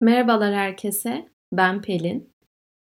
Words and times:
Merhabalar 0.00 0.54
herkese, 0.54 1.28
ben 1.52 1.82
Pelin. 1.82 2.30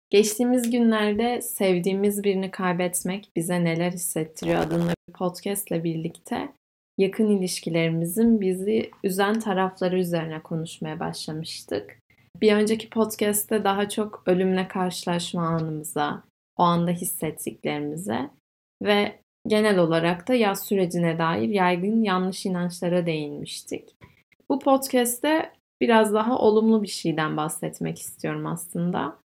Geçtiğimiz 0.09 0.71
günlerde 0.71 1.41
sevdiğimiz 1.41 2.23
birini 2.23 2.51
kaybetmek 2.51 3.31
bize 3.35 3.63
neler 3.63 3.91
hissettiriyor 3.91 4.59
adında 4.59 4.93
bir 5.07 5.13
podcast 5.13 5.71
ile 5.71 5.83
birlikte 5.83 6.49
yakın 6.97 7.29
ilişkilerimizin 7.29 8.41
bizi 8.41 8.91
üzen 9.03 9.39
tarafları 9.39 9.99
üzerine 9.99 10.41
konuşmaya 10.41 10.99
başlamıştık. 10.99 11.99
Bir 12.41 12.53
önceki 12.53 12.89
podcast'te 12.89 13.63
daha 13.63 13.89
çok 13.89 14.23
ölümle 14.25 14.67
karşılaşma 14.67 15.47
anımıza, 15.47 16.23
o 16.57 16.63
anda 16.63 16.91
hissettiklerimize 16.91 18.29
ve 18.83 19.19
genel 19.47 19.77
olarak 19.77 20.27
da 20.27 20.33
yaz 20.33 20.65
sürecine 20.65 21.17
dair 21.17 21.49
yaygın 21.49 22.03
yanlış 22.03 22.45
inançlara 22.45 23.05
değinmiştik. 23.05 23.95
Bu 24.49 24.59
podcast'te 24.59 25.56
biraz 25.81 26.13
daha 26.13 26.39
olumlu 26.39 26.83
bir 26.83 26.87
şeyden 26.87 27.37
bahsetmek 27.37 27.99
istiyorum 27.99 28.45
aslında. 28.45 29.19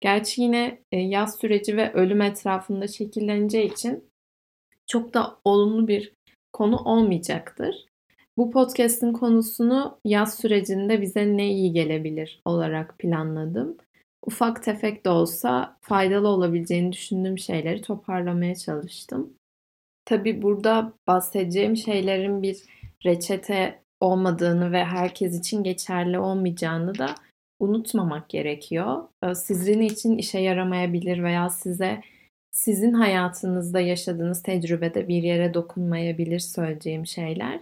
Gerçi 0.00 0.42
yine 0.42 0.78
e, 0.92 0.98
yaz 0.98 1.38
süreci 1.38 1.76
ve 1.76 1.92
ölüm 1.92 2.22
etrafında 2.22 2.88
şekilleneceği 2.88 3.72
için 3.72 4.04
çok 4.86 5.14
da 5.14 5.38
olumlu 5.44 5.88
bir 5.88 6.12
konu 6.52 6.76
olmayacaktır. 6.76 7.86
Bu 8.36 8.50
podcast'in 8.50 9.12
konusunu 9.12 9.98
yaz 10.04 10.38
sürecinde 10.38 11.02
bize 11.02 11.36
ne 11.36 11.52
iyi 11.52 11.72
gelebilir 11.72 12.40
olarak 12.44 12.98
planladım. 12.98 13.76
Ufak 14.26 14.62
tefek 14.62 15.04
de 15.04 15.10
olsa 15.10 15.76
faydalı 15.80 16.28
olabileceğini 16.28 16.92
düşündüğüm 16.92 17.38
şeyleri 17.38 17.82
toparlamaya 17.82 18.54
çalıştım. 18.54 19.34
Tabi 20.04 20.42
burada 20.42 20.92
bahsedeceğim 21.06 21.76
şeylerin 21.76 22.42
bir 22.42 22.56
reçete 23.04 23.85
olmadığını 24.00 24.72
ve 24.72 24.84
herkes 24.84 25.38
için 25.38 25.62
geçerli 25.62 26.18
olmayacağını 26.18 26.98
da 26.98 27.14
unutmamak 27.60 28.28
gerekiyor. 28.28 29.02
Ee, 29.22 29.34
sizin 29.34 29.80
için 29.80 30.18
işe 30.18 30.38
yaramayabilir 30.38 31.22
veya 31.22 31.50
size 31.50 32.00
sizin 32.52 32.92
hayatınızda 32.92 33.80
yaşadığınız 33.80 34.42
tecrübede 34.42 35.08
bir 35.08 35.22
yere 35.22 35.54
dokunmayabilir 35.54 36.38
söyleyeceğim 36.38 37.06
şeyler. 37.06 37.60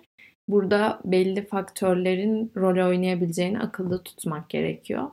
Burada 0.48 1.00
belli 1.04 1.46
faktörlerin 1.46 2.52
rol 2.56 2.88
oynayabileceğini 2.88 3.60
akılda 3.60 4.02
tutmak 4.02 4.50
gerekiyor. 4.50 5.10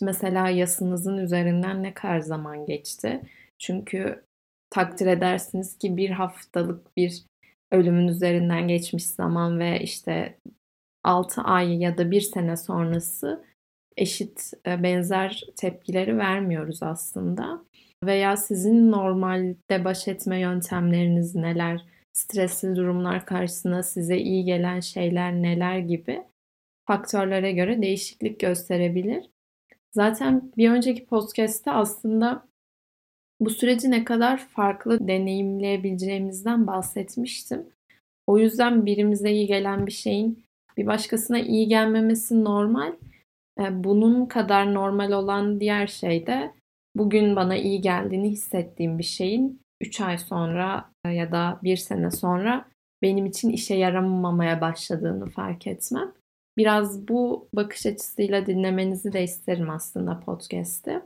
Mesela 0.00 0.48
yasınızın 0.48 1.18
üzerinden 1.18 1.82
ne 1.82 1.94
kadar 1.94 2.20
zaman 2.20 2.66
geçti? 2.66 3.20
Çünkü 3.58 4.24
takdir 4.70 5.06
edersiniz 5.06 5.78
ki 5.78 5.96
bir 5.96 6.10
haftalık 6.10 6.96
bir 6.96 7.24
ölümün 7.72 8.08
üzerinden 8.08 8.68
geçmiş 8.68 9.06
zaman 9.06 9.58
ve 9.58 9.80
işte 9.80 10.38
6 11.04 11.40
ay 11.42 11.76
ya 11.76 11.98
da 11.98 12.10
1 12.10 12.20
sene 12.20 12.56
sonrası 12.56 13.44
eşit 13.96 14.52
e, 14.66 14.82
benzer 14.82 15.42
tepkileri 15.56 16.18
vermiyoruz 16.18 16.82
aslında. 16.82 17.64
Veya 18.04 18.36
sizin 18.36 18.92
normalde 18.92 19.84
baş 19.84 20.08
etme 20.08 20.40
yöntemleriniz 20.40 21.34
neler, 21.34 21.84
stresli 22.12 22.76
durumlar 22.76 23.26
karşısında 23.26 23.82
size 23.82 24.18
iyi 24.18 24.44
gelen 24.44 24.80
şeyler 24.80 25.32
neler 25.32 25.78
gibi 25.78 26.22
faktörlere 26.86 27.52
göre 27.52 27.82
değişiklik 27.82 28.40
gösterebilir. 28.40 29.30
Zaten 29.92 30.52
bir 30.56 30.70
önceki 30.70 31.06
podcast'te 31.06 31.70
aslında 31.70 32.46
bu 33.44 33.50
süreci 33.50 33.90
ne 33.90 34.04
kadar 34.04 34.38
farklı 34.38 35.08
deneyimleyebileceğimizden 35.08 36.66
bahsetmiştim. 36.66 37.66
O 38.26 38.38
yüzden 38.38 38.86
birimize 38.86 39.30
iyi 39.30 39.46
gelen 39.46 39.86
bir 39.86 39.92
şeyin 39.92 40.44
bir 40.76 40.86
başkasına 40.86 41.38
iyi 41.38 41.68
gelmemesi 41.68 42.44
normal. 42.44 42.92
E, 43.60 43.84
bunun 43.84 44.26
kadar 44.26 44.74
normal 44.74 45.12
olan 45.12 45.60
diğer 45.60 45.86
şey 45.86 46.26
de 46.26 46.52
bugün 46.96 47.36
bana 47.36 47.56
iyi 47.56 47.80
geldiğini 47.80 48.30
hissettiğim 48.30 48.98
bir 48.98 49.04
şeyin 49.04 49.60
3 49.80 50.00
ay 50.00 50.18
sonra 50.18 50.90
ya 51.06 51.32
da 51.32 51.60
1 51.62 51.76
sene 51.76 52.10
sonra 52.10 52.64
benim 53.02 53.26
için 53.26 53.50
işe 53.50 53.74
yaramamaya 53.74 54.60
başladığını 54.60 55.26
fark 55.26 55.66
etmem. 55.66 56.12
Biraz 56.56 57.08
bu 57.08 57.48
bakış 57.54 57.86
açısıyla 57.86 58.46
dinlemenizi 58.46 59.12
de 59.12 59.22
isterim 59.22 59.70
aslında 59.70 60.20
podcast'te. 60.20 61.02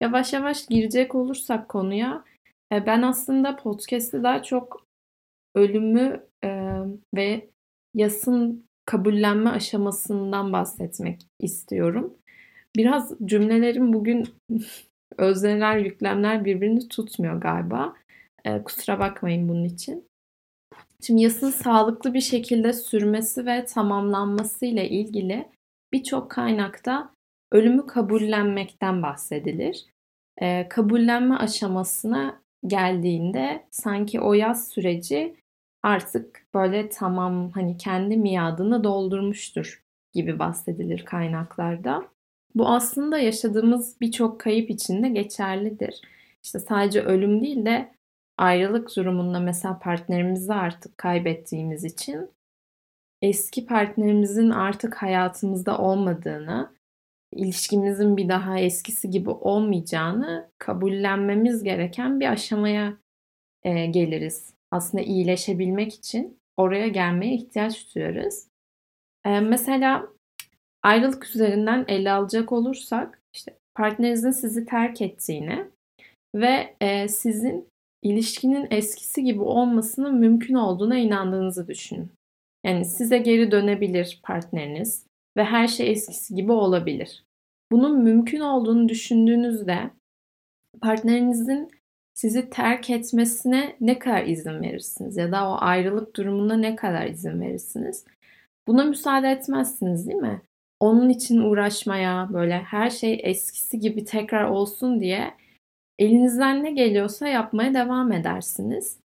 Yavaş 0.00 0.32
yavaş 0.32 0.66
girecek 0.66 1.14
olursak 1.14 1.68
konuya 1.68 2.24
e, 2.72 2.86
ben 2.86 3.02
aslında 3.02 3.56
podcast'te 3.56 4.22
daha 4.22 4.42
çok 4.42 4.86
ölümü 5.54 6.26
e, 6.44 6.48
ve 7.14 7.48
yasın 7.94 8.64
kabullenme 8.86 9.50
aşamasından 9.50 10.52
bahsetmek 10.52 11.20
istiyorum. 11.40 12.14
Biraz 12.76 13.12
cümlelerim 13.24 13.92
bugün 13.92 14.28
özneler, 15.18 15.76
yüklemler 15.76 16.44
birbirini 16.44 16.88
tutmuyor 16.88 17.40
galiba. 17.40 17.94
E, 18.44 18.62
kusura 18.62 18.98
bakmayın 18.98 19.48
bunun 19.48 19.64
için. 19.64 20.04
Şimdi 21.02 21.22
yasın 21.22 21.50
sağlıklı 21.50 22.14
bir 22.14 22.20
şekilde 22.20 22.72
sürmesi 22.72 23.46
ve 23.46 23.64
tamamlanması 23.64 24.66
ile 24.66 24.88
ilgili 24.88 25.48
birçok 25.92 26.30
kaynakta 26.30 27.10
ölümü 27.52 27.86
kabullenmekten 27.86 29.02
bahsedilir. 29.02 29.86
E, 30.40 30.68
kabullenme 30.68 31.36
aşamasına 31.36 32.42
geldiğinde 32.66 33.66
sanki 33.70 34.20
o 34.20 34.34
yaz 34.34 34.68
süreci 34.68 35.36
artık 35.82 36.46
böyle 36.54 36.88
tamam 36.88 37.50
hani 37.50 37.76
kendi 37.76 38.16
miadını 38.16 38.84
doldurmuştur 38.84 39.84
gibi 40.12 40.38
bahsedilir 40.38 41.04
kaynaklarda. 41.04 42.08
Bu 42.54 42.68
aslında 42.68 43.18
yaşadığımız 43.18 44.00
birçok 44.00 44.40
kayıp 44.40 44.70
için 44.70 45.02
de 45.02 45.08
geçerlidir. 45.08 46.00
İşte 46.44 46.58
sadece 46.58 47.02
ölüm 47.02 47.42
değil 47.42 47.66
de 47.66 47.94
ayrılık 48.38 48.96
durumunda 48.96 49.40
mesela 49.40 49.78
partnerimizi 49.78 50.54
artık 50.54 50.98
kaybettiğimiz 50.98 51.84
için 51.84 52.30
eski 53.22 53.66
partnerimizin 53.66 54.50
artık 54.50 54.94
hayatımızda 54.94 55.78
olmadığını, 55.78 56.77
ilişkimizin 57.32 58.16
bir 58.16 58.28
daha 58.28 58.58
eskisi 58.58 59.10
gibi 59.10 59.30
olmayacağını 59.30 60.50
kabullenmemiz 60.58 61.62
gereken 61.62 62.20
bir 62.20 62.26
aşamaya 62.26 62.96
e, 63.62 63.86
geliriz. 63.86 64.54
Aslında 64.70 65.04
iyileşebilmek 65.04 65.94
için 65.94 66.38
oraya 66.56 66.88
gelmeye 66.88 67.34
ihtiyaç 67.34 67.94
duyarız. 67.94 68.48
E, 69.26 69.40
mesela 69.40 70.08
ayrılık 70.82 71.26
üzerinden 71.26 71.84
ele 71.88 72.10
alacak 72.12 72.52
olursak 72.52 73.22
işte 73.34 73.56
partnerinizin 73.74 74.30
sizi 74.30 74.66
terk 74.66 75.02
ettiğini 75.02 75.64
ve 76.34 76.74
e, 76.80 77.08
sizin 77.08 77.68
ilişkinin 78.02 78.66
eskisi 78.70 79.24
gibi 79.24 79.42
olmasının 79.42 80.14
mümkün 80.14 80.54
olduğuna 80.54 80.98
inandığınızı 80.98 81.68
düşünün. 81.68 82.10
Yani 82.66 82.84
size 82.84 83.18
geri 83.18 83.50
dönebilir 83.50 84.20
partneriniz 84.22 85.07
ve 85.38 85.44
her 85.44 85.68
şey 85.68 85.90
eskisi 85.90 86.34
gibi 86.34 86.52
olabilir. 86.52 87.24
Bunun 87.72 88.02
mümkün 88.02 88.40
olduğunu 88.40 88.88
düşündüğünüzde 88.88 89.90
partnerinizin 90.80 91.70
sizi 92.14 92.50
terk 92.50 92.90
etmesine 92.90 93.76
ne 93.80 93.98
kadar 93.98 94.24
izin 94.24 94.62
verirsiniz 94.62 95.16
ya 95.16 95.32
da 95.32 95.48
o 95.48 95.56
ayrılık 95.60 96.16
durumuna 96.16 96.56
ne 96.56 96.76
kadar 96.76 97.06
izin 97.06 97.40
verirsiniz? 97.40 98.04
Buna 98.66 98.84
müsaade 98.84 99.28
etmezsiniz 99.28 100.06
değil 100.06 100.18
mi? 100.18 100.42
Onun 100.80 101.08
için 101.08 101.38
uğraşmaya, 101.38 102.28
böyle 102.32 102.58
her 102.58 102.90
şey 102.90 103.20
eskisi 103.24 103.78
gibi 103.78 104.04
tekrar 104.04 104.44
olsun 104.44 105.00
diye 105.00 105.34
elinizden 105.98 106.64
ne 106.64 106.70
geliyorsa 106.70 107.28
yapmaya 107.28 107.74
devam 107.74 108.12
edersiniz. 108.12 108.98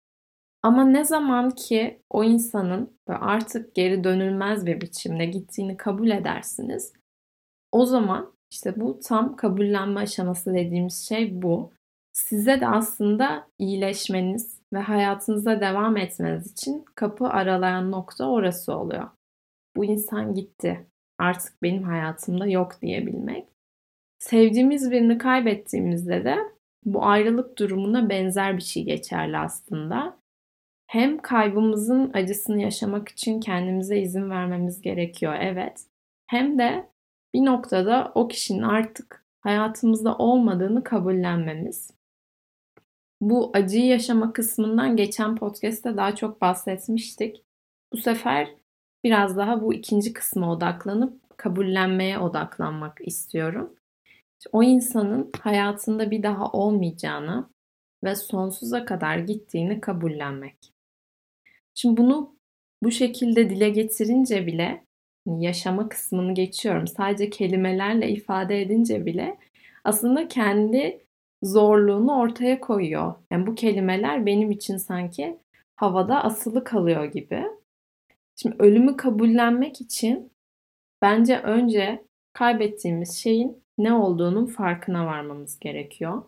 Ama 0.63 0.85
ne 0.85 1.05
zaman 1.05 1.51
ki 1.51 2.03
o 2.11 2.25
insanın 2.25 2.99
artık 3.07 3.75
geri 3.75 4.05
dönülmez 4.05 4.67
bir 4.67 4.81
biçimde 4.81 5.25
gittiğini 5.25 5.77
kabul 5.77 6.11
edersiniz. 6.11 6.93
O 7.73 7.87
zaman 7.87 8.33
işte 8.51 8.81
bu 8.81 9.01
tam 9.01 9.37
kabullenme 9.37 10.01
aşaması 10.01 10.55
dediğimiz 10.55 11.09
şey 11.09 11.43
bu. 11.43 11.73
Size 12.13 12.61
de 12.61 12.69
aslında 12.69 13.47
iyileşmeniz 13.59 14.61
ve 14.73 14.79
hayatınıza 14.79 15.61
devam 15.61 15.97
etmeniz 15.97 16.53
için 16.53 16.85
kapı 16.95 17.29
aralayan 17.29 17.91
nokta 17.91 18.31
orası 18.31 18.77
oluyor. 18.77 19.09
Bu 19.77 19.85
insan 19.85 20.35
gitti. 20.35 20.87
Artık 21.19 21.63
benim 21.63 21.83
hayatımda 21.83 22.47
yok 22.47 22.83
diyebilmek. 22.83 23.49
Sevdiğimiz 24.19 24.91
birini 24.91 25.19
kaybettiğimizde 25.19 26.25
de 26.25 26.39
bu 26.85 27.05
ayrılık 27.05 27.59
durumuna 27.59 28.09
benzer 28.11 28.57
bir 28.57 28.63
şey 28.63 28.85
geçerli 28.85 29.39
aslında. 29.39 30.20
Hem 30.91 31.19
kaybımızın 31.19 32.11
acısını 32.15 32.63
yaşamak 32.63 33.09
için 33.09 33.41
kendimize 33.41 33.99
izin 33.99 34.31
vermemiz 34.31 34.81
gerekiyor 34.81 35.35
evet. 35.41 35.87
Hem 36.27 36.59
de 36.59 36.89
bir 37.35 37.45
noktada 37.45 38.13
o 38.15 38.29
kişinin 38.29 38.63
artık 38.63 39.25
hayatımızda 39.41 40.17
olmadığını 40.17 40.85
kabullenmemiz. 40.85 41.91
Bu 43.21 43.51
acıyı 43.55 43.87
yaşama 43.87 44.33
kısmından 44.33 44.97
geçen 44.97 45.37
podcast'te 45.37 45.97
daha 45.97 46.15
çok 46.15 46.41
bahsetmiştik. 46.41 47.45
Bu 47.93 47.97
sefer 47.97 48.49
biraz 49.05 49.37
daha 49.37 49.63
bu 49.63 49.75
ikinci 49.75 50.13
kısma 50.13 50.53
odaklanıp 50.53 51.39
kabullenmeye 51.39 52.19
odaklanmak 52.19 52.99
istiyorum. 53.01 53.75
O 54.53 54.63
insanın 54.63 55.31
hayatında 55.41 56.11
bir 56.11 56.23
daha 56.23 56.53
olmayacağını 56.53 57.51
ve 58.05 58.17
sonsuza 58.17 58.85
kadar 58.85 59.19
gittiğini 59.19 59.81
kabullenmek. 59.81 60.80
Şimdi 61.81 61.97
bunu 61.97 62.37
bu 62.83 62.91
şekilde 62.91 63.51
dile 63.51 63.71
getirince 63.71 64.47
bile 64.47 64.85
yaşama 65.27 65.89
kısmını 65.89 66.35
geçiyorum. 66.35 66.87
Sadece 66.87 67.31
kelimelerle 67.31 68.11
ifade 68.11 68.63
edince 68.63 69.07
bile 69.07 69.39
aslında 69.85 70.29
kendi 70.29 71.05
zorluğunu 71.43 72.19
ortaya 72.19 72.61
koyuyor. 72.61 73.15
Yani 73.31 73.47
bu 73.47 73.55
kelimeler 73.55 74.27
benim 74.27 74.51
için 74.51 74.77
sanki 74.77 75.39
havada 75.77 76.25
asılı 76.25 76.65
kalıyor 76.65 77.05
gibi. 77.05 77.45
Şimdi 78.37 78.57
ölümü 78.59 78.97
kabullenmek 78.97 79.81
için 79.81 80.33
bence 81.03 81.39
önce 81.39 82.05
kaybettiğimiz 82.33 83.17
şeyin 83.17 83.63
ne 83.79 83.93
olduğunun 83.93 84.47
farkına 84.47 85.07
varmamız 85.07 85.59
gerekiyor. 85.59 86.23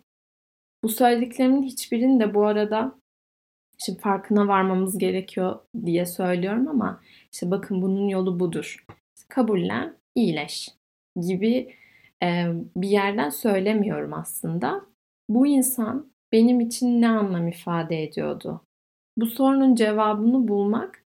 Bu 0.84 0.88
söylediklerimin 0.88 1.62
hiçbirini 1.62 2.20
de 2.20 2.34
bu 2.34 2.46
arada 2.46 3.01
şimdi 3.86 3.98
farkına 3.98 4.48
varmamız 4.48 4.98
gerekiyor 4.98 5.58
diye 5.84 6.06
söylüyorum 6.06 6.68
ama 6.68 7.00
işte 7.32 7.50
bakın 7.50 7.82
bunun 7.82 8.08
yolu 8.08 8.40
budur. 8.40 8.84
Kabullen, 9.28 9.96
iyileş 10.14 10.68
gibi 11.20 11.74
e, 12.22 12.46
bir 12.76 12.88
yerden 12.88 13.30
söylemiyorum 13.30 14.14
aslında. 14.14 14.84
Bu 15.28 15.46
insan 15.46 16.12
benim 16.32 16.60
için 16.60 17.00
ne 17.00 17.08
anlam 17.08 17.48
ifade 17.48 18.02
ediyordu? 18.02 18.60
Bu 19.16 19.26
sorunun 19.26 19.74
cevabını 19.74 20.48
bulmak 20.48 21.04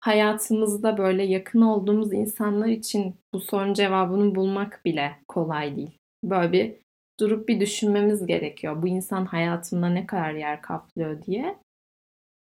hayatımızda 0.00 0.98
böyle 0.98 1.24
yakın 1.24 1.60
olduğumuz 1.60 2.12
insanlar 2.12 2.68
için 2.68 3.14
bu 3.34 3.40
sorunun 3.40 3.74
cevabını 3.74 4.34
bulmak 4.34 4.84
bile 4.84 5.12
kolay 5.28 5.76
değil. 5.76 5.98
Böyle 6.24 6.52
bir 6.52 6.74
durup 7.20 7.48
bir 7.48 7.60
düşünmemiz 7.60 8.26
gerekiyor. 8.26 8.82
Bu 8.82 8.88
insan 8.88 9.24
hayatımda 9.24 9.88
ne 9.88 10.06
kadar 10.06 10.32
yer 10.32 10.62
kaplıyor 10.62 11.22
diye. 11.22 11.58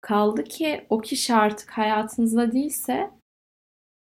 Kaldı 0.06 0.44
ki 0.44 0.86
o 0.90 0.98
kişi 0.98 1.34
artık 1.34 1.70
hayatınızda 1.70 2.52
değilse 2.52 3.10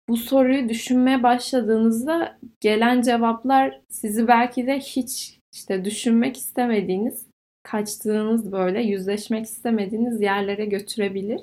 bu 0.10 0.18
soruyu 0.18 0.70
düşünmeye 0.70 1.24
başladığınızda 1.24 2.40
gelen 2.60 3.02
cevaplar 3.02 3.82
sizi 3.90 4.28
belki 4.28 4.68
de 4.68 4.80
hiç 4.80 5.40
işte 5.54 5.86
düşünmek 5.86 6.38
istemediğiniz, 6.38 7.28
kaçtığınız 7.64 8.52
böyle 8.52 8.82
yüzleşmek 8.82 9.46
istemediğiniz 9.46 10.22
yerlere 10.22 10.66
götürebilir. 10.66 11.42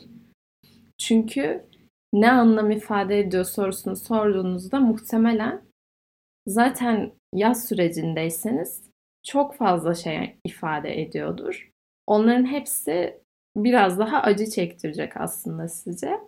Çünkü 0.98 1.64
ne 2.12 2.32
anlam 2.32 2.70
ifade 2.70 3.18
ediyor 3.18 3.44
sorusunu 3.44 3.96
sorduğunuzda 3.96 4.80
muhtemelen 4.80 5.62
zaten 6.46 7.12
yaz 7.34 7.68
sürecindeyseniz 7.68 8.90
çok 9.22 9.54
fazla 9.54 9.94
şey 9.94 10.36
ifade 10.44 11.02
ediyordur. 11.02 11.70
Onların 12.06 12.46
hepsi 12.46 13.23
biraz 13.56 13.98
daha 13.98 14.22
acı 14.22 14.50
çektirecek 14.50 15.16
aslında 15.16 15.68
size. 15.68 16.20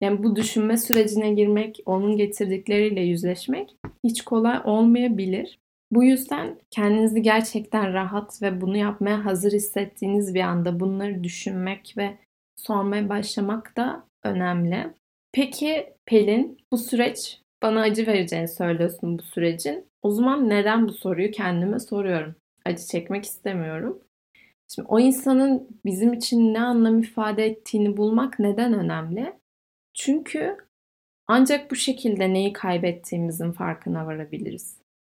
Yani 0.00 0.22
bu 0.22 0.36
düşünme 0.36 0.76
sürecine 0.76 1.34
girmek, 1.34 1.80
onun 1.86 2.16
getirdikleriyle 2.16 3.00
yüzleşmek 3.00 3.76
hiç 4.04 4.22
kolay 4.22 4.60
olmayabilir. 4.64 5.58
Bu 5.92 6.04
yüzden 6.04 6.58
kendinizi 6.70 7.22
gerçekten 7.22 7.92
rahat 7.92 8.42
ve 8.42 8.60
bunu 8.60 8.76
yapmaya 8.76 9.24
hazır 9.24 9.52
hissettiğiniz 9.52 10.34
bir 10.34 10.40
anda 10.40 10.80
bunları 10.80 11.24
düşünmek 11.24 11.94
ve 11.96 12.18
sormaya 12.56 13.08
başlamak 13.08 13.76
da 13.76 14.04
önemli. 14.24 14.86
Peki 15.32 15.94
Pelin, 16.06 16.58
bu 16.72 16.78
süreç 16.78 17.40
bana 17.62 17.80
acı 17.80 18.06
vereceğini 18.06 18.48
söylüyorsun 18.48 19.18
bu 19.18 19.22
sürecin. 19.22 19.86
O 20.02 20.10
zaman 20.10 20.48
neden 20.48 20.88
bu 20.88 20.92
soruyu 20.92 21.30
kendime 21.30 21.78
soruyorum? 21.78 22.34
Acı 22.64 22.86
çekmek 22.86 23.24
istemiyorum. 23.24 24.00
Şimdi 24.68 24.88
o 24.88 25.00
insanın 25.00 25.68
bizim 25.84 26.12
için 26.12 26.54
ne 26.54 26.60
anlam 26.60 27.00
ifade 27.00 27.46
ettiğini 27.46 27.96
bulmak 27.96 28.38
neden 28.38 28.72
önemli? 28.72 29.38
Çünkü 29.94 30.56
ancak 31.26 31.70
bu 31.70 31.76
şekilde 31.76 32.32
neyi 32.32 32.52
kaybettiğimizin 32.52 33.52
farkına 33.52 34.06
varabiliriz. 34.06 34.78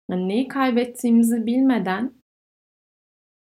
Yani 0.10 0.28
neyi 0.30 0.48
kaybettiğimizi 0.48 1.46
bilmeden 1.46 2.14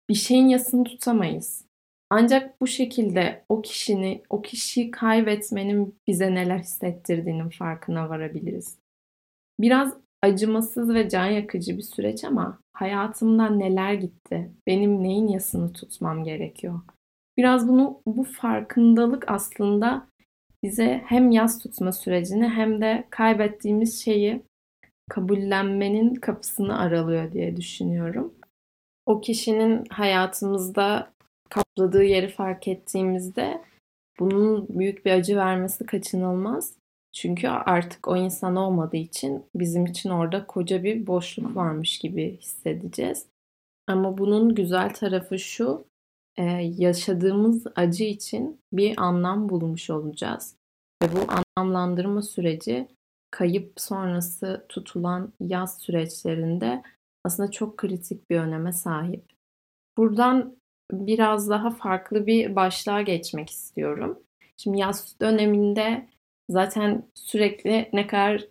bir 0.09 0.15
şeyin 0.15 0.49
yasını 0.49 0.85
tutamayız. 0.85 1.67
Ancak 2.11 2.61
bu 2.61 2.67
şekilde 2.67 3.45
o 3.49 3.63
kişini, 3.63 4.23
o 4.31 4.43
kişiyi 4.43 4.91
kaybetmenin 4.91 5.99
bize 6.07 6.35
neler 6.35 6.59
hissettirdiğinin 6.59 7.49
farkına 7.49 8.09
varabiliriz. 8.09 8.79
Biraz 9.61 9.95
acımasız 10.23 10.95
ve 10.95 11.09
can 11.09 11.27
yakıcı 11.27 11.77
bir 11.77 11.83
süreç 11.83 12.25
ama 12.25 12.59
hayatımdan 12.73 13.59
neler 13.59 13.95
gitti? 13.95 14.53
Benim 14.67 15.03
neyin 15.03 15.29
yasını 15.29 15.73
tutmam 15.73 16.25
gerekiyor? 16.25 16.81
Biraz 17.37 17.69
bunu 17.69 18.01
bu 18.07 18.25
farkındalık 18.25 19.31
aslında 19.31 20.07
bize 20.63 21.03
hem 21.07 21.31
yas 21.31 21.59
tutma 21.59 21.93
sürecini 21.93 22.49
hem 22.49 22.81
de 22.81 23.05
kaybettiğimiz 23.11 24.05
şeyi 24.05 24.43
kabullenmenin 25.09 26.15
kapısını 26.15 26.79
aralıyor 26.79 27.33
diye 27.33 27.57
düşünüyorum. 27.57 28.35
O 29.07 29.21
kişinin 29.21 29.85
hayatımızda 29.91 31.13
kapladığı 31.51 32.05
yeri 32.05 32.29
fark 32.29 32.69
ettiğimizde 32.69 33.63
bunun 34.19 34.69
büyük 34.69 35.07
bir 35.07 35.11
acı 35.11 35.37
vermesi 35.37 35.87
kaçınılmaz. 35.87 36.73
Çünkü 37.17 37.49
artık 37.49 38.09
o 38.09 38.17
insan 38.17 38.57
olmadığı 38.57 38.97
için 38.97 39.45
bizim 39.55 39.87
için 39.87 40.11
orada 40.11 40.47
koca 40.47 40.85
bir 40.85 41.07
boşluk 41.07 41.57
varmış 41.57 41.99
gibi 41.99 42.39
hissedeceğiz. 42.39 43.27
Ama 43.87 44.19
bunun 44.19 44.55
güzel 44.55 44.95
tarafı 44.95 45.39
şu, 45.39 45.85
yaşadığımız 46.61 47.67
acı 47.77 48.05
için 48.05 48.61
bir 48.73 48.99
anlam 48.99 49.49
bulmuş 49.49 49.91
olacağız. 49.91 50.57
Ve 51.03 51.07
bu 51.13 51.33
anlamlandırma 51.57 52.23
süreci 52.23 52.89
kayıp 53.31 53.73
sonrası 53.77 54.67
tutulan 54.69 55.33
yaz 55.41 55.79
süreçlerinde 55.79 56.83
aslında 57.25 57.51
çok 57.51 57.77
kritik 57.77 58.31
bir 58.31 58.39
öneme 58.39 58.73
sahip. 58.73 59.25
Buradan 59.99 60.57
biraz 60.93 61.51
daha 61.51 61.71
farklı 61.71 62.27
bir 62.27 62.57
başlığa 62.57 63.03
geçmek 63.03 63.51
istiyorum. 63.51 64.19
Şimdi 64.57 64.79
yaz 64.79 65.21
döneminde 65.21 66.07
zaten 66.49 67.03
sürekli 67.15 67.89
ne 67.93 68.07
kadar 68.07 68.45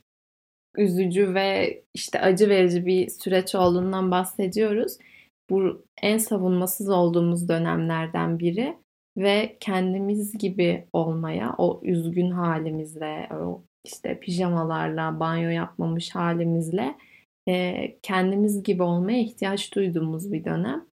üzücü 0.77 1.33
ve 1.33 1.81
işte 1.93 2.21
acı 2.21 2.49
verici 2.49 2.85
bir 2.85 3.09
süreç 3.09 3.55
olduğundan 3.55 4.11
bahsediyoruz. 4.11 4.97
Bu 5.49 5.85
en 6.01 6.17
savunmasız 6.17 6.89
olduğumuz 6.89 7.49
dönemlerden 7.49 8.39
biri 8.39 8.77
ve 9.17 9.57
kendimiz 9.59 10.37
gibi 10.37 10.87
olmaya, 10.93 11.55
o 11.57 11.81
üzgün 11.83 12.31
halimizle, 12.31 13.29
o 13.31 13.63
işte 13.85 14.19
pijamalarla, 14.19 15.19
banyo 15.19 15.49
yapmamış 15.49 16.15
halimizle 16.15 16.95
e, 17.47 17.97
kendimiz 18.01 18.63
gibi 18.63 18.83
olmaya 18.83 19.19
ihtiyaç 19.19 19.75
duyduğumuz 19.75 20.33
bir 20.33 20.43
dönem. 20.45 20.85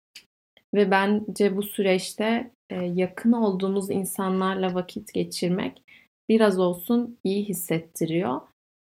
Ve 0.73 0.91
bence 0.91 1.57
bu 1.57 1.63
süreçte 1.63 2.51
e, 2.69 2.75
yakın 2.75 3.31
olduğumuz 3.31 3.89
insanlarla 3.89 4.73
vakit 4.73 5.13
geçirmek 5.13 5.83
biraz 6.31 6.59
olsun 6.59 7.19
iyi 7.23 7.45
hissettiriyor. 7.45 8.41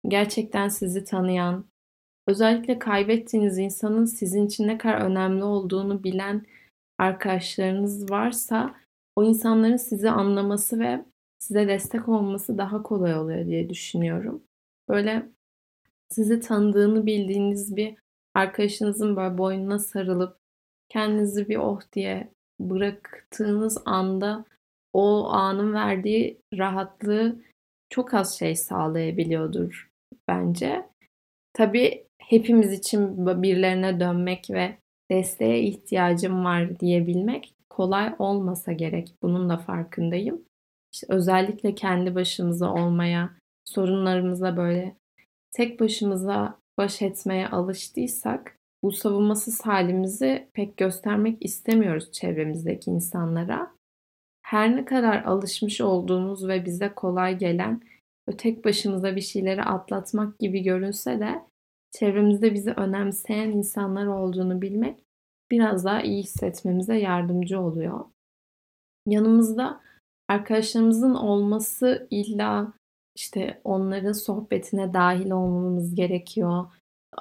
Gerçekten 0.07 0.69
sizi 0.69 1.03
tanıyan, 1.03 1.65
özellikle 2.27 2.79
kaybettiğiniz 2.79 3.57
insanın 3.57 4.05
sizin 4.05 4.47
için 4.47 4.67
ne 4.67 4.77
kadar 4.77 5.01
önemli 5.01 5.43
olduğunu 5.43 6.03
bilen 6.03 6.45
arkadaşlarınız 6.97 8.11
varsa 8.11 8.75
o 9.15 9.23
insanların 9.23 9.77
sizi 9.77 10.09
anlaması 10.09 10.79
ve 10.79 11.05
size 11.39 11.67
destek 11.67 12.09
olması 12.09 12.57
daha 12.57 12.83
kolay 12.83 13.17
oluyor 13.17 13.45
diye 13.45 13.69
düşünüyorum. 13.69 14.43
Böyle 14.89 15.29
sizi 16.09 16.39
tanıdığını 16.39 17.05
bildiğiniz 17.05 17.75
bir 17.75 17.95
arkadaşınızın 18.33 19.15
böyle 19.15 19.37
boynuna 19.37 19.79
sarılıp 19.79 20.37
kendinizi 20.89 21.49
bir 21.49 21.57
oh 21.57 21.81
diye 21.93 22.31
bıraktığınız 22.59 23.77
anda 23.85 24.45
o 24.97 25.27
anın 25.29 25.73
verdiği 25.73 26.41
rahatlığı 26.53 27.39
çok 27.89 28.13
az 28.13 28.39
şey 28.39 28.55
sağlayabiliyordur 28.55 29.89
bence. 30.27 30.85
Tabii 31.53 32.05
hepimiz 32.19 32.73
için 32.73 33.27
birilerine 33.43 33.99
dönmek 33.99 34.49
ve 34.49 34.77
desteğe 35.11 35.61
ihtiyacım 35.61 36.45
var 36.45 36.79
diyebilmek 36.79 37.53
kolay 37.69 38.15
olmasa 38.19 38.71
gerek. 38.71 39.13
Bunun 39.23 39.49
da 39.49 39.57
farkındayım. 39.57 40.41
İşte 40.93 41.07
özellikle 41.09 41.75
kendi 41.75 42.15
başımıza 42.15 42.73
olmaya, 42.73 43.29
sorunlarımıza 43.65 44.57
böyle 44.57 44.95
tek 45.51 45.79
başımıza 45.79 46.59
baş 46.77 47.01
etmeye 47.01 47.47
alıştıysak 47.47 48.57
bu 48.83 48.91
savunmasız 48.91 49.61
halimizi 49.61 50.47
pek 50.53 50.77
göstermek 50.77 51.45
istemiyoruz 51.45 52.11
çevremizdeki 52.11 52.91
insanlara. 52.91 53.76
Her 54.47 54.75
ne 54.75 54.85
kadar 54.85 55.23
alışmış 55.23 55.81
olduğumuz 55.81 56.47
ve 56.47 56.65
bize 56.65 56.89
kolay 56.89 57.37
gelen 57.37 57.81
ve 58.29 58.37
tek 58.37 58.65
başımıza 58.65 59.15
bir 59.15 59.21
şeyleri 59.21 59.63
atlatmak 59.63 60.39
gibi 60.39 60.63
görünse 60.63 61.19
de 61.19 61.41
çevremizde 61.91 62.53
bizi 62.53 62.71
önemseyen 62.71 63.51
insanlar 63.51 64.05
olduğunu 64.05 64.61
bilmek 64.61 65.03
biraz 65.51 65.85
daha 65.85 66.01
iyi 66.01 66.23
hissetmemize 66.23 66.95
yardımcı 66.95 67.59
oluyor. 67.59 68.05
Yanımızda 69.07 69.81
arkadaşlarımızın 70.29 71.15
olması 71.15 72.07
illa 72.11 72.73
işte 73.15 73.61
onların 73.63 74.11
sohbetine 74.11 74.93
dahil 74.93 75.31
olmamız 75.31 75.95
gerekiyor, 75.95 76.65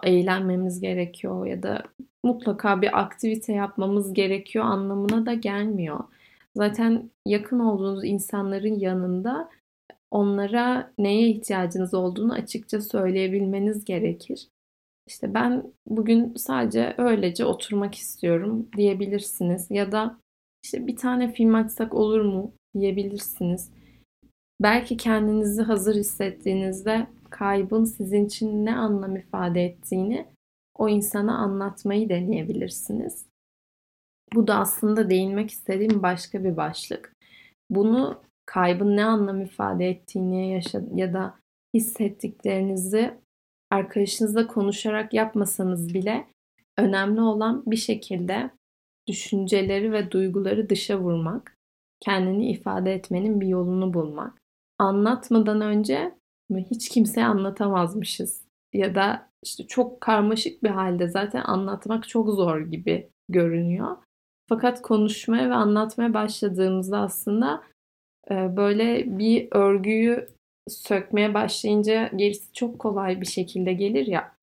eğlenmemiz 0.02 0.80
gerekiyor 0.80 1.46
ya 1.46 1.62
da 1.62 1.82
mutlaka 2.24 2.82
bir 2.82 3.00
aktivite 3.00 3.52
yapmamız 3.52 4.12
gerekiyor 4.12 4.64
anlamına 4.64 5.26
da 5.26 5.34
gelmiyor. 5.34 6.04
Zaten 6.56 7.10
yakın 7.26 7.58
olduğunuz 7.58 8.04
insanların 8.04 8.78
yanında 8.78 9.50
onlara 10.10 10.92
neye 10.98 11.28
ihtiyacınız 11.28 11.94
olduğunu 11.94 12.32
açıkça 12.32 12.80
söyleyebilmeniz 12.80 13.84
gerekir. 13.84 14.48
İşte 15.06 15.34
ben 15.34 15.72
bugün 15.86 16.34
sadece 16.34 16.94
öylece 16.98 17.44
oturmak 17.44 17.94
istiyorum 17.94 18.68
diyebilirsiniz 18.76 19.66
ya 19.70 19.92
da 19.92 20.18
işte 20.64 20.86
bir 20.86 20.96
tane 20.96 21.32
film 21.32 21.54
açsak 21.54 21.94
olur 21.94 22.20
mu 22.20 22.52
diyebilirsiniz. 22.78 23.70
Belki 24.62 24.96
kendinizi 24.96 25.62
hazır 25.62 25.94
hissettiğinizde 25.94 27.06
kaybın 27.30 27.84
sizin 27.84 28.26
için 28.26 28.66
ne 28.66 28.76
anlam 28.76 29.16
ifade 29.16 29.64
ettiğini 29.64 30.26
o 30.78 30.88
insana 30.88 31.38
anlatmayı 31.38 32.08
deneyebilirsiniz. 32.08 33.26
Bu 34.34 34.46
da 34.46 34.54
aslında 34.54 35.10
değinmek 35.10 35.50
istediğim 35.50 36.02
başka 36.02 36.44
bir 36.44 36.56
başlık. 36.56 37.12
Bunu 37.70 38.22
kaybın 38.46 38.96
ne 38.96 39.04
anlam 39.04 39.40
ifade 39.40 39.88
ettiğini 39.88 40.52
yaşa 40.52 40.82
ya 40.94 41.12
da 41.12 41.34
hissettiklerinizi 41.74 43.14
arkadaşınızla 43.70 44.46
konuşarak 44.46 45.14
yapmasanız 45.14 45.94
bile 45.94 46.26
önemli 46.78 47.20
olan 47.20 47.62
bir 47.66 47.76
şekilde 47.76 48.50
düşünceleri 49.08 49.92
ve 49.92 50.10
duyguları 50.10 50.68
dışa 50.68 51.00
vurmak, 51.00 51.56
kendini 52.00 52.50
ifade 52.50 52.94
etmenin 52.94 53.40
bir 53.40 53.46
yolunu 53.46 53.94
bulmak. 53.94 54.38
Anlatmadan 54.78 55.60
önce 55.60 56.14
hiç 56.70 56.88
kimseye 56.88 57.26
anlatamazmışız 57.26 58.42
ya 58.72 58.94
da 58.94 59.28
işte 59.44 59.66
çok 59.66 60.00
karmaşık 60.00 60.62
bir 60.62 60.70
halde 60.70 61.08
zaten 61.08 61.42
anlatmak 61.42 62.08
çok 62.08 62.28
zor 62.28 62.60
gibi 62.60 63.08
görünüyor. 63.28 63.96
Fakat 64.48 64.82
konuşmaya 64.82 65.50
ve 65.50 65.54
anlatmaya 65.54 66.14
başladığımızda 66.14 66.98
aslında 66.98 67.62
e, 68.30 68.56
böyle 68.56 69.18
bir 69.18 69.48
örgüyü 69.50 70.28
sökmeye 70.68 71.34
başlayınca 71.34 72.10
gerisi 72.16 72.52
çok 72.52 72.78
kolay 72.78 73.20
bir 73.20 73.26
şekilde 73.26 73.72
gelir 73.72 74.06
ya. 74.06 74.36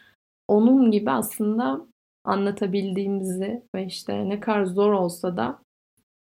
Onun 0.48 0.92
gibi 0.92 1.12
aslında 1.12 1.86
anlatabildiğimizi 2.24 3.64
ve 3.76 3.86
işte 3.86 4.30
ne 4.30 4.40
kadar 4.40 4.66
zor 4.66 4.92
olsa 4.92 5.38
da 5.38 5.60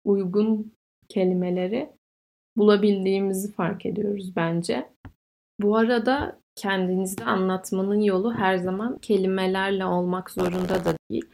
uygun 0.05 0.73
kelimeleri 1.09 1.89
bulabildiğimizi 2.57 3.51
fark 3.51 3.85
ediyoruz 3.85 4.35
bence. 4.35 4.89
Bu 5.61 5.77
arada 5.77 6.39
kendinizi 6.55 7.23
anlatmanın 7.23 8.01
yolu 8.01 8.33
her 8.33 8.57
zaman 8.57 8.97
kelimelerle 8.97 9.85
olmak 9.85 10.31
zorunda 10.31 10.85
da 10.85 10.95
değil. 11.11 11.25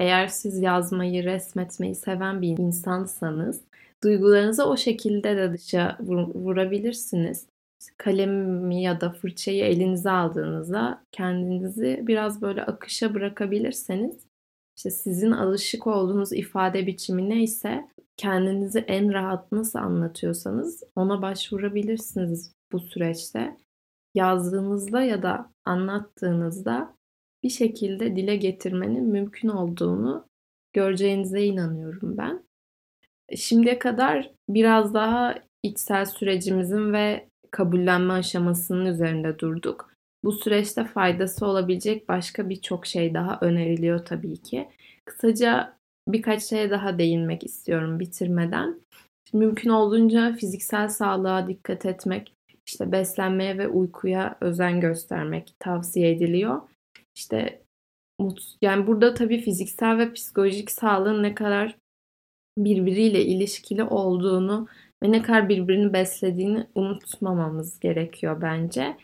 Eğer 0.00 0.26
siz 0.26 0.58
yazmayı, 0.58 1.24
resmetmeyi 1.24 1.94
seven 1.94 2.42
bir 2.42 2.58
insansanız 2.58 3.60
duygularınızı 4.04 4.64
o 4.64 4.76
şekilde 4.76 5.36
de 5.36 5.52
dışa 5.52 5.96
vur, 6.00 6.34
vurabilirsiniz. 6.34 7.46
Kalemi 7.96 8.82
ya 8.82 9.00
da 9.00 9.10
fırçayı 9.10 9.64
elinize 9.64 10.10
aldığınızda 10.10 11.04
kendinizi 11.12 12.04
biraz 12.06 12.42
böyle 12.42 12.64
akışa 12.64 13.14
bırakabilirseniz 13.14 14.28
işte 14.78 14.90
sizin 14.90 15.32
alışık 15.32 15.86
olduğunuz 15.86 16.32
ifade 16.32 16.86
biçimi 16.86 17.28
neyse 17.28 17.88
kendinizi 18.16 18.78
en 18.78 19.12
rahat 19.12 19.52
nasıl 19.52 19.78
anlatıyorsanız 19.78 20.82
ona 20.96 21.22
başvurabilirsiniz 21.22 22.52
bu 22.72 22.80
süreçte. 22.80 23.56
Yazdığınızda 24.14 25.02
ya 25.02 25.22
da 25.22 25.50
anlattığınızda 25.64 26.94
bir 27.42 27.48
şekilde 27.48 28.16
dile 28.16 28.36
getirmenin 28.36 29.04
mümkün 29.04 29.48
olduğunu 29.48 30.26
göreceğinize 30.72 31.44
inanıyorum 31.44 32.18
ben. 32.18 32.42
Şimdiye 33.36 33.78
kadar 33.78 34.30
biraz 34.48 34.94
daha 34.94 35.34
içsel 35.62 36.04
sürecimizin 36.04 36.92
ve 36.92 37.28
kabullenme 37.50 38.12
aşamasının 38.12 38.86
üzerinde 38.86 39.38
durduk. 39.38 39.92
Bu 40.24 40.32
süreçte 40.32 40.84
faydası 40.84 41.46
olabilecek 41.46 42.08
başka 42.08 42.48
birçok 42.48 42.86
şey 42.86 43.14
daha 43.14 43.38
öneriliyor 43.40 44.04
tabii 44.04 44.36
ki. 44.36 44.68
Kısaca 45.04 45.78
birkaç 46.08 46.42
şeye 46.42 46.70
daha 46.70 46.98
değinmek 46.98 47.44
istiyorum 47.44 48.00
bitirmeden. 48.00 48.80
Mümkün 49.32 49.70
olduğunca 49.70 50.34
fiziksel 50.34 50.88
sağlığa 50.88 51.48
dikkat 51.48 51.86
etmek, 51.86 52.32
işte 52.66 52.92
beslenmeye 52.92 53.58
ve 53.58 53.68
uykuya 53.68 54.36
özen 54.40 54.80
göstermek 54.80 55.54
tavsiye 55.58 56.10
ediliyor. 56.10 56.60
İşte 57.18 57.62
yani 58.62 58.86
burada 58.86 59.14
tabii 59.14 59.40
fiziksel 59.40 59.98
ve 59.98 60.12
psikolojik 60.12 60.70
sağlığın 60.70 61.22
ne 61.22 61.34
kadar 61.34 61.78
birbiriyle 62.58 63.24
ilişkili 63.24 63.84
olduğunu 63.84 64.68
ve 65.02 65.12
ne 65.12 65.22
kadar 65.22 65.48
birbirini 65.48 65.92
beslediğini 65.92 66.66
unutmamamız 66.74 67.80
gerekiyor 67.80 68.42
bence. 68.42 68.96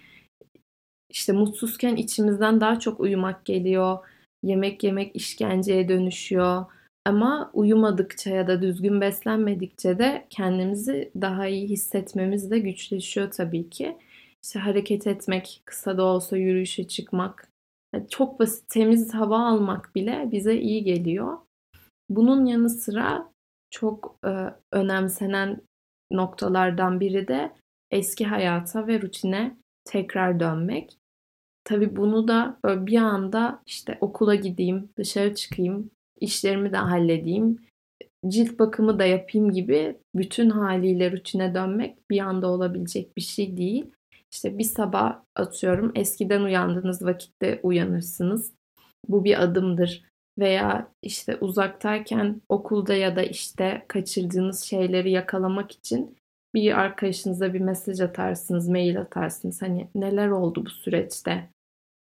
İşte 1.10 1.32
mutsuzken 1.32 1.96
içimizden 1.96 2.60
daha 2.60 2.78
çok 2.78 3.00
uyumak 3.00 3.44
geliyor. 3.44 3.98
Yemek 4.42 4.84
yemek 4.84 5.16
işkenceye 5.16 5.88
dönüşüyor. 5.88 6.64
Ama 7.04 7.50
uyumadıkça 7.54 8.30
ya 8.30 8.46
da 8.46 8.62
düzgün 8.62 9.00
beslenmedikçe 9.00 9.98
de 9.98 10.26
kendimizi 10.30 11.12
daha 11.20 11.46
iyi 11.46 11.68
hissetmemiz 11.68 12.50
de 12.50 12.58
güçleşiyor 12.58 13.30
tabii 13.30 13.70
ki. 13.70 13.98
İşte 14.44 14.58
hareket 14.58 15.06
etmek, 15.06 15.62
kısa 15.64 15.98
da 15.98 16.02
olsa 16.02 16.36
yürüyüşe 16.36 16.88
çıkmak, 16.88 17.53
çok 18.10 18.40
basit 18.40 18.68
temiz 18.68 19.14
hava 19.14 19.46
almak 19.46 19.94
bile 19.94 20.28
bize 20.32 20.56
iyi 20.56 20.84
geliyor. 20.84 21.38
Bunun 22.08 22.46
yanı 22.46 22.70
sıra 22.70 23.32
çok 23.70 24.18
e, 24.26 24.30
önemsenen 24.72 25.60
noktalardan 26.10 27.00
biri 27.00 27.28
de 27.28 27.52
eski 27.90 28.24
hayata 28.24 28.86
ve 28.86 29.02
rutine 29.02 29.56
tekrar 29.84 30.40
dönmek. 30.40 30.98
Tabii 31.64 31.96
bunu 31.96 32.28
da 32.28 32.58
böyle 32.64 32.86
bir 32.86 32.98
anda 32.98 33.62
işte 33.66 33.98
okula 34.00 34.34
gideyim, 34.34 34.88
dışarı 34.96 35.34
çıkayım, 35.34 35.90
işlerimi 36.20 36.72
de 36.72 36.76
halledeyim, 36.76 37.58
cilt 38.28 38.58
bakımı 38.58 38.98
da 38.98 39.04
yapayım 39.04 39.50
gibi 39.50 39.96
bütün 40.14 40.50
haliyle 40.50 41.12
rutine 41.12 41.54
dönmek 41.54 42.10
bir 42.10 42.18
anda 42.18 42.48
olabilecek 42.48 43.16
bir 43.16 43.22
şey 43.22 43.56
değil. 43.56 43.90
İşte 44.34 44.58
bir 44.58 44.64
sabah 44.64 45.20
atıyorum 45.36 45.92
eskiden 45.94 46.40
uyandığınız 46.40 47.04
vakitte 47.04 47.60
uyanırsınız. 47.62 48.52
Bu 49.08 49.24
bir 49.24 49.42
adımdır. 49.42 50.02
Veya 50.38 50.88
işte 51.02 51.36
uzaktayken 51.36 52.40
okulda 52.48 52.94
ya 52.94 53.16
da 53.16 53.22
işte 53.22 53.84
kaçırdığınız 53.88 54.62
şeyleri 54.62 55.10
yakalamak 55.10 55.72
için 55.72 56.16
bir 56.54 56.78
arkadaşınıza 56.78 57.54
bir 57.54 57.60
mesaj 57.60 58.00
atarsınız, 58.00 58.68
mail 58.68 59.00
atarsınız. 59.00 59.62
Hani 59.62 59.88
neler 59.94 60.28
oldu 60.28 60.66
bu 60.66 60.70
süreçte? 60.70 61.48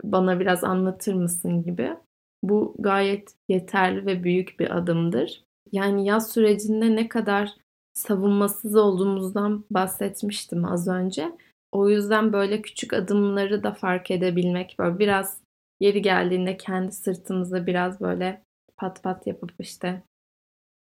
Bana 0.04 0.40
biraz 0.40 0.64
anlatır 0.64 1.14
mısın 1.14 1.62
gibi. 1.62 1.96
Bu 2.42 2.74
gayet 2.78 3.34
yeterli 3.48 4.06
ve 4.06 4.24
büyük 4.24 4.60
bir 4.60 4.76
adımdır. 4.76 5.44
Yani 5.72 6.06
yaz 6.06 6.32
sürecinde 6.32 6.96
ne 6.96 7.08
kadar 7.08 7.54
savunmasız 7.94 8.76
olduğumuzdan 8.76 9.64
bahsetmiştim 9.70 10.64
az 10.64 10.88
önce. 10.88 11.32
O 11.72 11.88
yüzden 11.88 12.32
böyle 12.32 12.62
küçük 12.62 12.92
adımları 12.92 13.62
da 13.62 13.72
fark 13.72 14.10
edebilmek, 14.10 14.76
böyle 14.78 14.98
biraz 14.98 15.40
yeri 15.80 16.02
geldiğinde 16.02 16.56
kendi 16.56 16.92
sırtımıza 16.92 17.66
biraz 17.66 18.00
böyle 18.00 18.42
pat 18.76 19.02
pat 19.02 19.26
yapıp 19.26 19.52
işte 19.58 20.02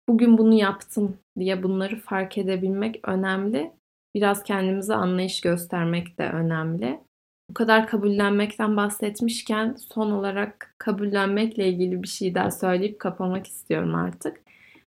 bugün 0.10 0.38
bunu 0.38 0.54
yaptım 0.54 1.18
diye 1.40 1.64
bunları 1.64 2.00
fark 2.00 2.38
edebilmek 2.38 3.00
önemli. 3.04 3.72
Biraz 4.16 4.44
kendimize 4.44 4.94
anlayış 4.94 5.42
göstermek 5.42 6.20
de 6.20 6.30
önemli. 6.30 7.00
Bu 7.50 7.54
kadar 7.54 7.88
kabullenmekten 7.88 8.78
bahsetmişken 8.78 9.76
son 9.76 10.12
olarak 10.12 10.76
kabullenmekle 10.78 11.68
ilgili 11.68 12.04
bir 12.04 12.08
şey 12.08 12.36
daha 12.36 12.52
söyleyip 12.52 13.00
kapamak 13.00 13.48
istiyorum 13.48 13.96
artık. 13.96 14.42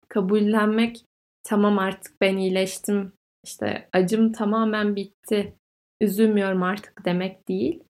Kabullenmek 0.09 1.05
tamam 1.45 1.79
artık 1.79 2.21
ben 2.21 2.37
iyileştim 2.37 3.13
işte 3.45 3.89
acım 3.93 4.33
tamamen 4.33 4.97
bitti 4.97 5.55
üzülmüyorum 6.01 6.63
artık 6.63 7.05
demek 7.05 7.49
değil. 7.49 7.83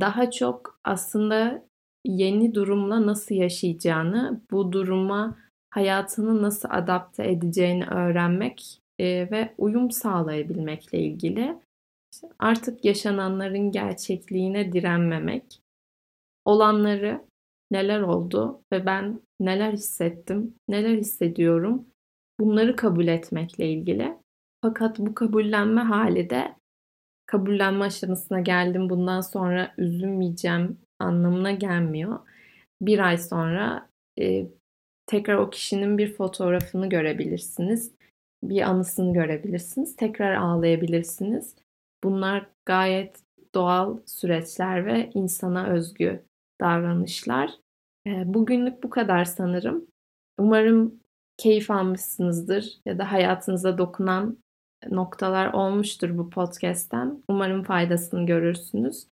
Daha 0.00 0.30
çok 0.30 0.80
aslında 0.84 1.62
yeni 2.06 2.54
durumla 2.54 3.06
nasıl 3.06 3.34
yaşayacağını, 3.34 4.40
bu 4.50 4.72
duruma 4.72 5.38
hayatını 5.70 6.42
nasıl 6.42 6.68
adapte 6.72 7.30
edeceğini 7.30 7.86
öğrenmek 7.86 8.80
ve 9.00 9.54
uyum 9.58 9.90
sağlayabilmekle 9.90 10.98
ilgili. 10.98 11.58
Artık 12.38 12.84
yaşananların 12.84 13.70
gerçekliğine 13.70 14.72
direnmemek, 14.72 15.60
olanları, 16.44 17.20
neler 17.70 18.00
oldu 18.00 18.62
ve 18.72 18.86
ben 18.86 19.20
neler 19.40 19.72
hissettim, 19.72 20.54
neler 20.68 20.96
hissediyorum 20.96 21.86
bunları 22.40 22.76
kabul 22.76 23.06
etmekle 23.06 23.68
ilgili. 23.70 24.16
Fakat 24.62 24.98
bu 24.98 25.14
kabullenme 25.14 25.80
hali 25.80 26.30
de 26.30 26.54
kabullenme 27.32 27.84
aşamasına 27.84 28.40
geldim 28.40 28.90
bundan 28.90 29.20
sonra 29.20 29.74
üzülmeyeceğim 29.78 30.78
anlamına 30.98 31.52
gelmiyor. 31.52 32.18
Bir 32.82 32.98
ay 32.98 33.18
sonra 33.18 33.88
e, 34.20 34.46
tekrar 35.06 35.34
o 35.34 35.50
kişinin 35.50 35.98
bir 35.98 36.12
fotoğrafını 36.12 36.88
görebilirsiniz. 36.88 37.92
Bir 38.42 38.60
anısını 38.62 39.12
görebilirsiniz. 39.12 39.96
Tekrar 39.96 40.34
ağlayabilirsiniz. 40.34 41.54
Bunlar 42.04 42.46
gayet 42.66 43.22
doğal 43.54 43.98
süreçler 44.06 44.86
ve 44.86 45.10
insana 45.14 45.66
özgü 45.66 46.22
davranışlar. 46.60 47.50
E, 48.06 48.34
bugünlük 48.34 48.82
bu 48.82 48.90
kadar 48.90 49.24
sanırım. 49.24 49.86
Umarım 50.38 51.00
keyif 51.36 51.70
almışsınızdır 51.70 52.80
ya 52.86 52.98
da 52.98 53.12
hayatınıza 53.12 53.78
dokunan 53.78 54.41
noktalar 54.90 55.52
olmuştur 55.52 56.18
bu 56.18 56.30
podcast'ten. 56.30 57.22
Umarım 57.28 57.62
faydasını 57.62 58.26
görürsünüz. 58.26 59.06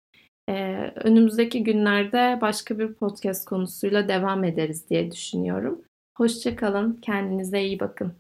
Ee, 0.49 0.93
önümüzdeki 0.95 1.65
günlerde 1.65 2.39
başka 2.41 2.79
bir 2.79 2.95
podcast 2.95 3.45
konusuyla 3.45 4.09
devam 4.09 4.45
ederiz 4.45 4.91
diye 4.91 5.13
düşünüyorum. 5.13 5.83
Hoşçakalın, 6.17 7.01
kendinize 7.03 7.63
iyi 7.63 7.81
bakın. 7.81 8.15